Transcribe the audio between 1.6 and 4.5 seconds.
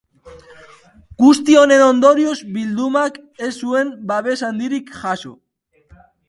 honen ondorioz bildumak ez zuen babes